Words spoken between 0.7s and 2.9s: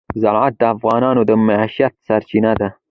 افغانانو د معیشت سرچینه ده.